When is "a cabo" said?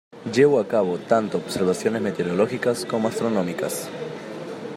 0.59-0.97